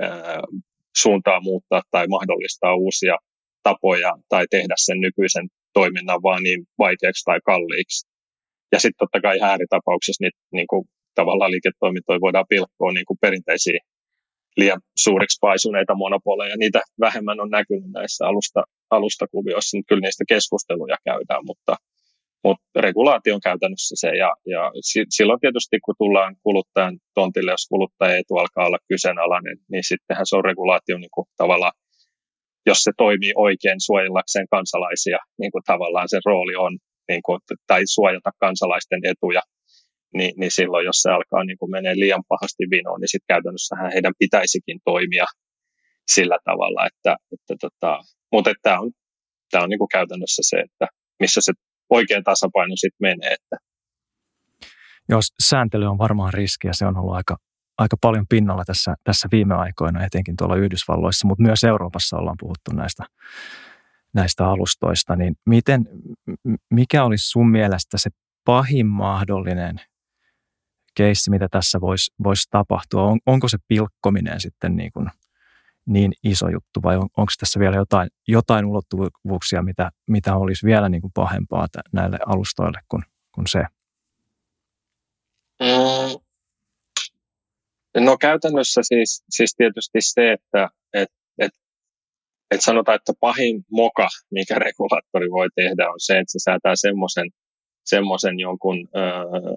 [0.00, 0.42] ää,
[0.96, 3.16] suuntaa muuttaa tai mahdollistaa uusia
[3.62, 8.06] tapoja tai tehdä sen nykyisen toiminnan vaan niin vaikeaksi tai kalliiksi.
[8.72, 13.78] Ja sitten totta kai ääritapauksessa niitä niin kuin, tavallaan liiketoimintoja voidaan pilkkoa niin kuin perinteisiä
[14.56, 16.56] liian suuriksi paisuneita monopoleja.
[16.56, 19.76] Niitä vähemmän on näkynyt näissä alusta, alustakuvioissa.
[19.76, 21.76] Nyt kyllä niistä keskusteluja käydään, mutta
[22.44, 24.62] mutta regulaatio on käytännössä se, ja, ja
[25.16, 30.44] silloin tietysti kun tullaan kuluttajan tontille, jos kuluttajaetu alkaa olla kyseenalainen, niin sittenhän se on
[30.44, 31.72] regulaatio niin kuin tavallaan,
[32.66, 37.82] jos se toimii oikein suojellakseen kansalaisia, niin kuin tavallaan se rooli on, niin kuin, tai
[37.86, 39.42] suojata kansalaisten etuja,
[40.14, 43.92] niin, niin silloin jos se alkaa niin kuin menee liian pahasti vinoon, niin sitten käytännössähän
[43.92, 45.26] heidän pitäisikin toimia
[46.14, 48.00] sillä tavalla, että, että tota,
[48.32, 48.90] mutta tämä on,
[49.50, 50.86] tämä on niin kuin käytännössä se, että
[51.20, 51.52] missä se
[51.90, 53.34] oikea tasapaino sitten menee.
[53.34, 53.56] Että.
[55.08, 57.36] Joo, sääntely on varmaan riski ja se on ollut aika,
[57.78, 62.72] aika paljon pinnalla tässä, tässä viime aikoina, etenkin tuolla Yhdysvalloissa, mutta myös Euroopassa ollaan puhuttu
[62.74, 63.04] näistä,
[64.14, 65.16] näistä alustoista.
[65.16, 65.88] Niin miten,
[66.70, 68.10] mikä olisi sun mielestä se
[68.44, 69.80] pahin mahdollinen
[70.94, 73.02] keissi, mitä tässä voisi vois tapahtua?
[73.02, 75.10] On, onko se pilkkominen sitten niin kuin–
[75.88, 80.88] niin iso juttu vai on, onko tässä vielä jotain, jotain ulottuvuuksia, mitä, mitä olisi vielä
[80.88, 83.02] niin kuin pahempaa näille alustoille kuin,
[83.34, 83.62] kuin se?
[85.60, 86.20] Mm.
[88.04, 91.50] No käytännössä siis, siis tietysti se, että et, et,
[92.50, 97.30] et sanotaan, että pahin moka, mikä regulaattori voi tehdä, on se, että se säätää semmoisen
[97.88, 99.00] semmoisen jonkun ö,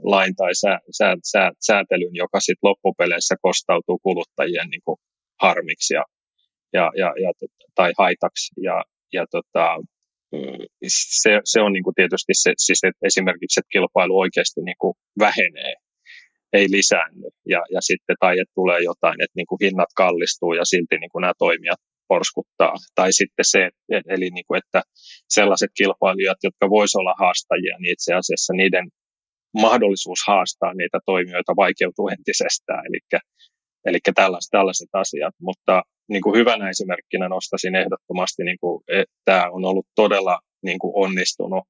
[0.03, 4.97] lain tai sä, sä, sä, säätelyn, joka sitten loppupeleissä kostautuu kuluttajien niin kuin
[5.41, 6.03] harmiksi ja
[6.73, 7.31] ja, ja, ja,
[7.75, 8.53] tai haitaksi.
[8.61, 9.65] Ja, ja tota,
[10.31, 10.65] mm,
[11.21, 15.73] se, se on niin tietysti se, siis että esimerkiksi, että kilpailu oikeasti niin vähenee,
[16.53, 17.29] ei lisäänny.
[17.53, 21.33] Ja, ja sitten, tai että tulee jotain, että niin hinnat kallistuu ja silti niin nämä
[21.37, 22.75] toimijat porskuttaa.
[22.95, 23.61] Tai sitten se,
[24.13, 24.81] eli niin kuin, että
[25.37, 28.85] sellaiset kilpailijat, jotka voisivat olla haastajia, niin itse asiassa niiden
[29.65, 32.83] mahdollisuus haastaa niitä toimijoita vaikeutuu entisestään.
[32.87, 32.99] Eli,
[33.87, 35.35] eli tällaiset, tällaiset asiat.
[35.47, 40.79] Mutta niin kuin hyvänä esimerkkinä nostaisin ehdottomasti, niin kuin, että tämä on ollut todella niin
[40.79, 41.63] kuin onnistunut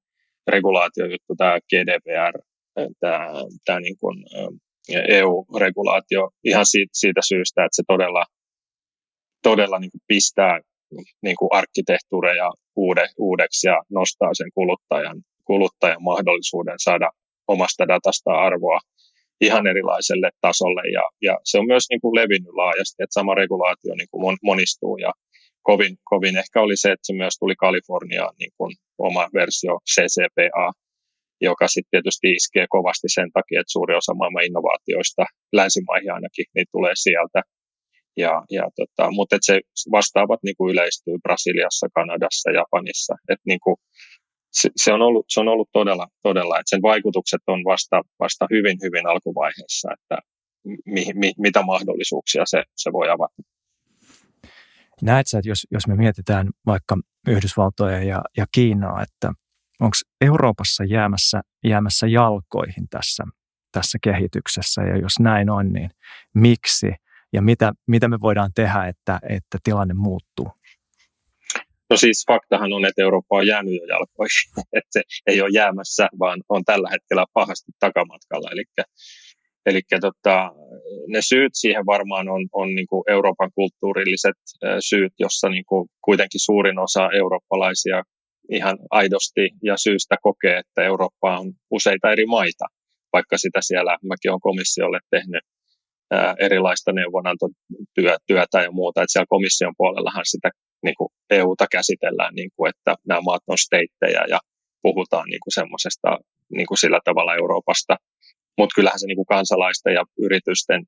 [0.46, 2.38] regulaatiojuttu, tämä GDPR,
[3.00, 3.26] tämä,
[3.64, 4.24] tämä niin kuin,
[5.08, 8.24] EU-regulaatio ihan siitä, siitä syystä, että se todella,
[9.42, 10.60] todella niin kuin pistää
[11.22, 17.10] niin kuin arkkitehtuureja uude, uudeksi ja nostaa sen kuluttajan, kuluttajan mahdollisuuden saada
[17.48, 18.78] omasta datasta arvoa
[19.40, 23.94] ihan erilaiselle tasolle ja, ja se on myös niin kuin levinnyt laajasti, että sama regulaatio
[23.94, 25.12] niin kuin monistuu ja
[25.62, 30.72] kovin, kovin ehkä oli se, että se myös tuli Kaliforniaan niin kuin oma versio CCPA,
[31.40, 36.66] joka sitten tietysti iskee kovasti sen takia, että suuri osa maailman innovaatioista, länsimaihin ainakin, niin
[36.72, 37.42] tulee sieltä.
[38.16, 43.14] Ja, ja tota, mutta se vastaavat niin kuin yleistyy Brasiliassa, Kanadassa, Japanissa.
[43.28, 43.76] Et niin kuin,
[44.52, 48.46] se, se, on ollut, se on ollut todella, todella että sen vaikutukset on vasta, vasta
[48.50, 50.18] hyvin, hyvin alkuvaiheessa, että
[50.86, 53.42] mi, mi, mitä mahdollisuuksia se, se voi avata.
[55.02, 56.96] Näet sä, että jos, jos me mietitään vaikka
[57.28, 59.32] Yhdysvaltoja ja, ja Kiinaa, että
[59.80, 63.24] onko Euroopassa jäämässä, jäämässä jalkoihin tässä,
[63.72, 65.90] tässä kehityksessä ja jos näin on, niin
[66.34, 66.92] miksi
[67.32, 70.50] ja mitä, mitä me voidaan tehdä, että, että tilanne muuttuu?
[71.92, 76.08] No siis faktahan on, että Eurooppa on jäänyt jo jalkoihin, että se ei ole jäämässä,
[76.18, 78.50] vaan on tällä hetkellä pahasti takamatkalla.
[78.52, 78.64] Eli,
[79.66, 80.52] eli tota,
[81.08, 84.40] ne syyt siihen varmaan on, on niin kuin Euroopan kulttuurilliset
[84.88, 88.02] syyt, jossa niin kuin kuitenkin suurin osa eurooppalaisia
[88.50, 92.64] ihan aidosti ja syystä kokee, että Eurooppa on useita eri maita,
[93.12, 95.44] vaikka sitä siellä, mäkin olen komissiolle tehnyt
[96.38, 100.50] erilaista neuvonantotyötä ja muuta, että siellä komission puolellahan sitä
[100.82, 104.38] niin kuin EUta käsitellään, niin kuin, että nämä maat on steittejä ja
[104.82, 106.08] puhutaan niin kuin semmoisesta
[106.56, 107.96] niin kuin sillä tavalla Euroopasta.
[108.58, 110.82] Mutta kyllähän se niin kuin kansalaisten ja yritysten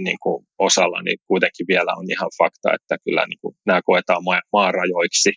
[0.00, 4.22] niin kuin osalla niin kuitenkin vielä on ihan fakta, että kyllä niin kuin nämä koetaan
[4.52, 5.32] maarajoiksi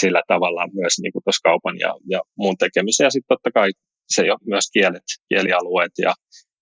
[0.00, 3.04] sillä tavalla myös niin kuin tuossa kaupan ja, ja muun tekemisen.
[3.04, 3.70] Ja sitten totta kai
[4.08, 6.12] se jo myös kielet, kielialueet ja,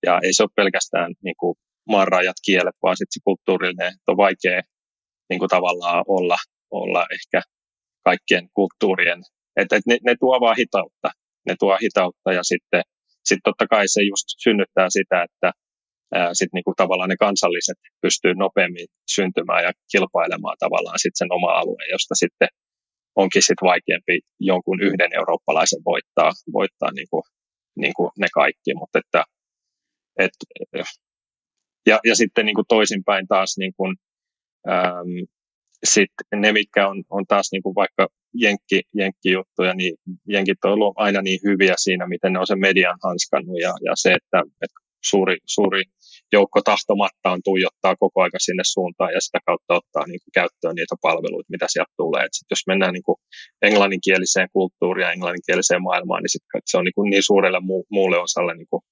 [0.07, 1.55] ja ei se ole pelkästään niin kuin
[1.89, 4.63] maanrajat kielet, vaan sitten se kulttuurillinen, että on vaikea
[5.31, 6.37] niin kuin tavallaan olla,
[6.71, 7.43] olla ehkä
[8.05, 9.21] kaikkien kulttuurien,
[9.57, 11.11] että et ne, ne tuo vaan hitautta,
[11.47, 12.83] ne tuo hitautta ja sitten
[13.25, 15.53] sit totta kai se just synnyttää sitä, että
[16.15, 21.53] ää, sit niinku tavallaan ne kansalliset pystyy nopeammin syntymään ja kilpailemaan tavallaan sit sen oma
[21.53, 22.49] alueen, josta sitten
[23.17, 27.23] onkin sit vaikeampi jonkun yhden eurooppalaisen voittaa, voittaa niinku,
[27.77, 29.25] niinku ne kaikki, mutta että
[30.19, 30.31] et,
[31.87, 33.97] ja, ja sitten niin kuin toisinpäin taas niin kuin,
[34.69, 35.29] ähm,
[35.85, 39.95] sit ne, mitkä on, on taas niin kuin vaikka jenkki, jenkkijuttuja, niin
[40.29, 43.93] jenkit on ollut aina niin hyviä siinä, miten ne on sen median hanskannut ja, ja
[43.95, 45.83] se, että, että suuri, suuri
[46.33, 50.97] joukko tahtomattaan tuijottaa koko aika sinne suuntaan ja sitä kautta ottaa niin kuin käyttöön niitä
[51.03, 52.25] palveluita, mitä sieltä tulee.
[52.25, 53.19] Et sit jos mennään niin kuin
[53.63, 58.19] englanninkieliseen kulttuuriin ja englanninkieliseen maailmaan, niin sit se on niin, kuin niin suurelle mu- muulle
[58.19, 58.83] osalle niin kuin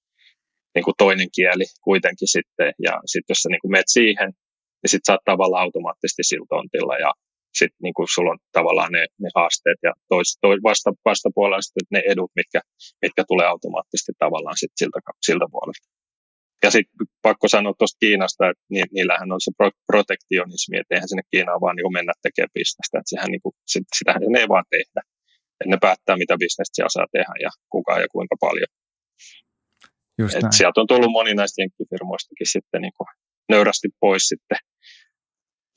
[0.75, 2.73] niin kuin toinen kieli kuitenkin sitten.
[2.87, 4.29] Ja sitten jos sä niin kuin menet siihen,
[4.81, 7.11] niin sitten sä oot tavallaan automaattisesti sillä tontilla ja
[7.59, 11.87] sitten niin kuin sulla on tavallaan ne, ne haasteet ja tois, toi vasta, vastapuolella sitten
[11.91, 12.61] ne edut, mitkä,
[13.05, 15.89] mitkä tulee automaattisesti tavallaan sit siltä, siltä puolelta.
[16.65, 21.09] Ja sitten pakko sanoa tuosta Kiinasta, että ni, niillähän on se pro, protektionismi, että eihän
[21.09, 24.49] sinne Kiinaan vaan niin mennä tekemään bisnestä, että sehän niin kuin, sit, sitähän ne ei
[24.55, 25.01] vaan tehdä.
[25.61, 28.71] Että ne päättää, mitä bisnestä siellä saa tehdä ja kuka ja kuinka paljon.
[30.19, 33.09] Just Et sieltä on tullut moni näistä jenkkifirmoistakin sitten niin kuin
[33.49, 34.59] nöyrästi pois sitten,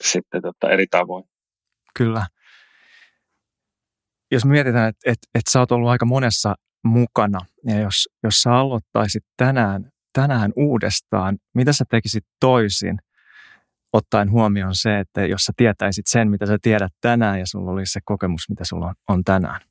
[0.04, 1.24] sitten tota eri tavoin.
[1.98, 2.28] Kyllä.
[4.32, 8.54] Jos mietitään, että et, et sä oot ollut aika monessa mukana, ja jos, jos sä
[8.54, 13.00] aloittaisit tänään, tänään uudestaan, mitä sä tekisit toisin,
[13.94, 17.92] ottaen huomioon se, että jos sä tietäisit sen, mitä sä tiedät tänään, ja sulla olisi
[17.92, 19.62] se kokemus, mitä sulla on, on tänään?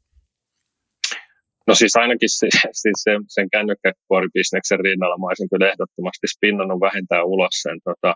[1.66, 2.49] No siis ainakin se,
[2.83, 8.14] siis sen, sen kännykkäkuoribisneksen rinnalla mä olisin kyllä ehdottomasti spinnannut vähentää ulos sen tota,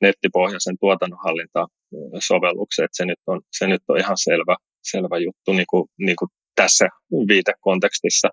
[0.00, 5.88] nettipohjaisen tuotannonhallintasovelluksen, että se nyt on, se nyt on ihan selvä, selvä juttu niin kuin,
[5.98, 6.88] niin kuin tässä
[7.28, 8.28] viitekontekstissa,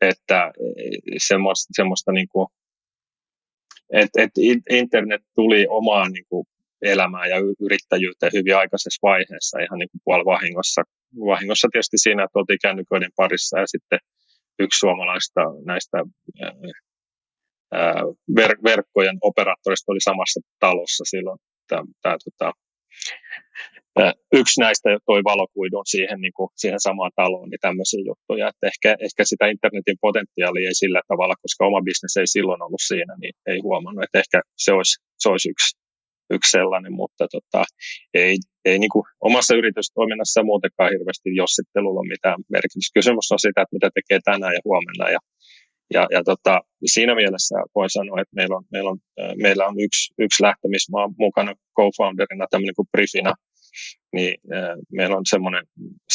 [0.00, 0.52] että
[1.18, 2.46] semmoista, semmoista niin kuin,
[3.92, 4.40] että, että
[4.70, 6.46] internet tuli omaan niin kuin
[6.82, 10.24] elämään ja yrittäjyyteen hyvin aikaisessa vaiheessa ihan niin kuin puoli
[11.30, 11.68] vahingossa.
[11.72, 13.98] Tietysti siinä, että oltiin kännyköiden parissa ja sitten
[14.58, 15.98] yksi suomalaista näistä
[17.72, 18.02] ää,
[18.38, 21.38] ver- verkkojen operaattorista oli samassa talossa silloin.
[21.68, 22.52] Tämä, tämä, tota,
[24.32, 28.48] yksi näistä toi valokuidun siihen, niin kuin, siihen samaan taloon, niin tämmöisiä juttuja.
[28.48, 32.84] Että ehkä, ehkä sitä internetin potentiaalia ei sillä tavalla, koska oma bisnes ei silloin ollut
[32.86, 34.04] siinä, niin ei huomannut.
[34.04, 35.79] Että ehkä se olisi, se olisi yksi
[36.30, 37.64] yksi sellainen, mutta tota,
[38.14, 42.96] ei, ei niin kuin omassa yritystoiminnassa muutenkaan hirveästi jossittelulla ole mitään merkitystä.
[42.98, 45.20] Kysymys on sitä, että mitä tekee tänään ja huomenna ja,
[45.94, 46.60] Ja, ja tota,
[46.94, 48.98] siinä mielessä voi sanoa, että meillä on, meillä on,
[49.42, 53.32] meillä on yksi, yksi lähtemismaa mukana co-founderina, tämmöinen kuin Brifina,
[54.16, 54.34] niin
[54.98, 55.64] meillä on semmoinen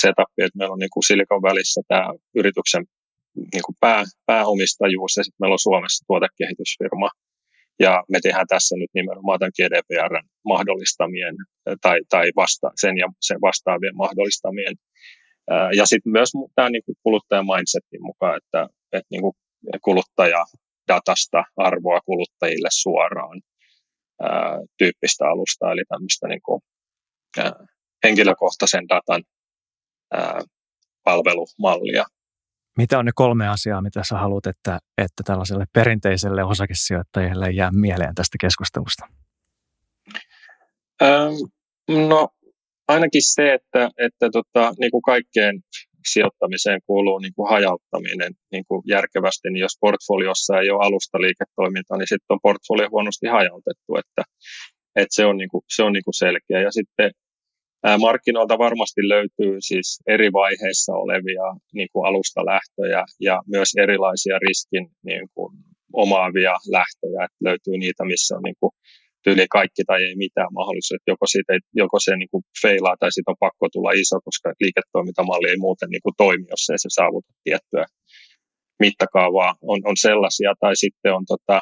[0.01, 2.83] setup, että meillä on niin kuin Silikon välissä tämä yrityksen
[3.53, 7.09] niin kuin pää, pääomistajuus ja sitten meillä on Suomessa tuotekehitysfirma.
[7.79, 11.35] Ja me tehdään tässä nyt nimenomaan tämän GDPRn mahdollistamien
[11.81, 14.75] tai, tai vasta, sen ja sen vastaavien mahdollistamien.
[15.77, 19.33] Ja sitten myös tämä niin kuin kuluttajan mindsetin mukaan, että, että niin kuin
[19.81, 23.41] kuluttajadatasta arvoa kuluttajille suoraan
[24.21, 26.61] ää, tyyppistä alusta, eli tämmöistä niin kuin,
[27.37, 27.53] ää,
[28.03, 29.23] henkilökohtaisen datan
[30.13, 30.39] ää,
[31.03, 32.05] palvelumallia.
[32.77, 38.15] Mitä on ne kolme asiaa, mitä sä haluat, että, että tällaiselle perinteiselle osakesijoittajille jää mieleen
[38.15, 39.05] tästä keskustelusta?
[41.01, 41.33] Ähm,
[42.07, 42.29] no
[42.87, 45.61] ainakin se, että, että tota, niin kuin kaikkeen
[46.13, 51.97] sijoittamiseen kuuluu niin kuin hajauttaminen niin kuin järkevästi, niin jos portfoliossa ei ole alusta liiketoimintaa,
[51.97, 54.23] niin sitten on portfolio huonosti hajautettu, että,
[54.95, 56.61] että se on, niin kuin, se on niin kuin selkeä.
[56.61, 57.11] Ja sitten
[57.99, 65.27] Markkinoilta varmasti löytyy siis eri vaiheissa olevia niin kuin alustalähtöjä ja myös erilaisia riskin niin
[65.33, 65.51] kuin,
[65.93, 67.19] omaavia lähtöjä.
[67.25, 68.71] Että löytyy niitä, missä on niin kuin,
[69.23, 71.11] tyyli kaikki tai ei mitään mahdollisuutta.
[71.13, 74.47] Joko, siitä ei, joko se niin kuin feilaa tai siitä on pakko tulla iso, koska
[74.63, 77.85] liiketoimintamalli ei muuten niin kuin toimi, jos ei se saavuta tiettyä
[78.83, 79.51] mittakaavaa.
[79.71, 81.57] On, on sellaisia tai sitten on tota,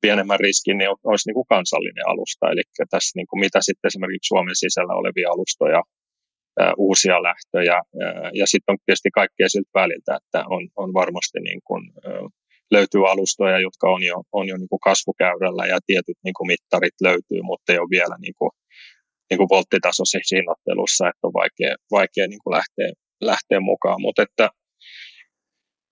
[0.00, 2.50] pienemmän riskin, niin olisi niin kuin kansallinen alusta.
[2.52, 5.82] Eli tässä niin kuin mitä sitten esimerkiksi Suomen sisällä olevia alustoja,
[6.76, 7.78] uusia lähtöjä.
[8.40, 11.82] Ja sitten on tietysti kaikkea siltä väliltä, että on, on varmasti niin kuin,
[12.70, 16.96] löytyy alustoja, jotka on jo, on jo niin kuin kasvukäyrällä ja tietyt niin kuin mittarit
[17.02, 18.50] löytyy, mutta ei ole vielä niin kuin,
[19.30, 24.00] niin kuin volttitasoisessa hinnoittelussa, että on vaikea, vaikea niin kuin lähteä, lähteä mukaan.
[24.00, 24.50] Mutta että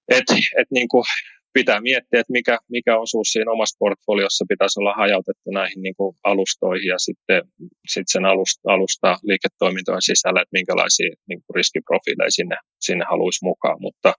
[0.09, 0.29] et,
[0.61, 1.05] et niin kuin
[1.59, 6.17] pitää miettiä, että mikä, mikä osuus siinä omassa portfoliossa pitäisi olla hajautettu näihin niin kuin
[6.31, 7.43] alustoihin ja sitten
[7.93, 13.79] sit sen alusta, alusta liiketoimintojen sisällä, että minkälaisia niin kuin riskiprofiileja sinne, sinne haluaisi mukaan.
[13.87, 14.11] Mutta,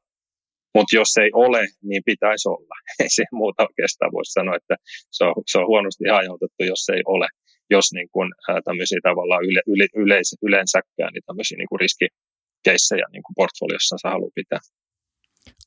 [0.76, 2.76] mutta jos ei ole, niin pitäisi olla.
[3.04, 4.76] Ei se muuta oikeastaan voisi sanoa, että
[5.16, 7.28] se on, se on huonosti hajautettu, jos ei ole.
[7.70, 13.06] Jos niin kuin, ää, tämmöisiä tavallaan yle, yle, yleis, yleensäkään niin tämmöisiä niin kuin riskikeissejä
[13.12, 14.60] niin kuin portfoliossa haluaa pitää.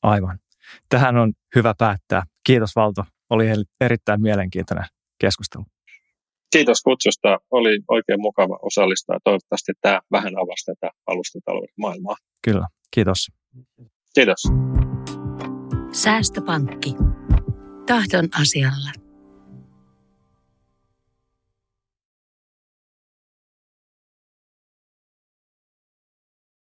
[0.03, 0.39] Aivan.
[0.89, 2.23] Tähän on hyvä päättää.
[2.43, 3.03] Kiitos Valto.
[3.29, 3.45] Oli
[3.81, 4.85] erittäin mielenkiintoinen
[5.21, 5.65] keskustelu.
[6.51, 7.37] Kiitos kutsusta.
[7.51, 9.17] Oli oikein mukava osallistua.
[9.23, 12.15] Toivottavasti tämä vähän avasi tätä alustatalouden maailmaa.
[12.41, 12.67] Kyllä.
[12.91, 13.27] Kiitos.
[14.15, 14.43] Kiitos.
[15.91, 16.95] Säästöpankki.
[17.87, 19.08] Tahdon asialla.